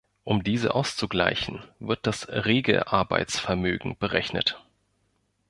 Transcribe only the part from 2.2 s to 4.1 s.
Regelarbeitsvermögen